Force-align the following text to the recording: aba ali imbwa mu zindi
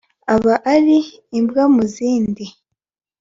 aba 0.33 0.55
ali 0.73 0.99
imbwa 1.37 1.63
mu 1.75 1.83
zindi 1.93 2.45